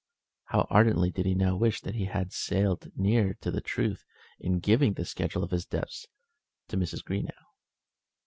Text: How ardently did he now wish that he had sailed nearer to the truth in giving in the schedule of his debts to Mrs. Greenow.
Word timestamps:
How 0.45 0.65
ardently 0.71 1.11
did 1.11 1.27
he 1.27 1.35
now 1.35 1.55
wish 1.55 1.79
that 1.81 1.93
he 1.93 2.05
had 2.05 2.33
sailed 2.33 2.89
nearer 2.97 3.35
to 3.41 3.51
the 3.51 3.61
truth 3.61 4.03
in 4.39 4.57
giving 4.57 4.87
in 4.87 4.93
the 4.95 5.05
schedule 5.05 5.43
of 5.43 5.51
his 5.51 5.67
debts 5.67 6.07
to 6.69 6.75
Mrs. 6.75 7.03
Greenow. 7.05 7.45